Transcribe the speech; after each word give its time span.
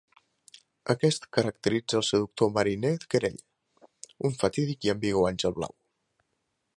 Aquest 0.93 1.27
caracteritza 1.37 1.99
el 1.99 2.05
seductor 2.07 2.49
mariner 2.57 2.93
Querelle, 3.15 3.45
un 4.31 4.35
fatídic 4.43 4.89
i 4.89 4.95
ambigu 4.95 5.25
àngel 5.33 5.57
blau. 5.59 5.77